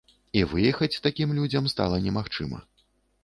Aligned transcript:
І 0.39 0.41
выехаць 0.51 1.01
такім 1.07 1.35
людзям 1.39 1.69
стала 1.73 1.99
немагчыма. 2.05 2.63